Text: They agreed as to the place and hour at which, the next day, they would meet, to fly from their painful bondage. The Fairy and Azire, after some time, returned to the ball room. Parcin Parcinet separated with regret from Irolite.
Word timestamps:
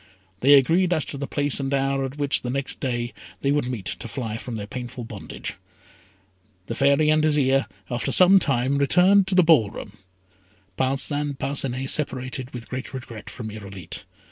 They 0.39 0.55
agreed 0.55 0.93
as 0.93 1.05
to 1.05 1.17
the 1.19 1.27
place 1.27 1.59
and 1.59 1.71
hour 1.71 2.03
at 2.05 2.17
which, 2.17 2.41
the 2.41 2.49
next 2.49 2.79
day, 2.79 3.13
they 3.41 3.51
would 3.51 3.67
meet, 3.67 3.85
to 3.85 4.07
fly 4.07 4.35
from 4.35 4.55
their 4.55 4.65
painful 4.65 5.03
bondage. 5.03 5.57
The 6.65 6.73
Fairy 6.73 7.11
and 7.11 7.23
Azire, 7.23 7.67
after 7.87 8.11
some 8.11 8.39
time, 8.39 8.79
returned 8.79 9.27
to 9.27 9.35
the 9.35 9.43
ball 9.43 9.69
room. 9.69 9.99
Parcin 10.75 11.35
Parcinet 11.37 11.87
separated 11.87 12.51
with 12.51 12.73
regret 12.73 13.29
from 13.29 13.51
Irolite. 13.51 14.05